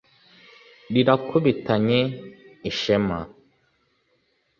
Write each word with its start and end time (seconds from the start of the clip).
rirakubitanye 0.93 1.99
ishema, 2.69 3.19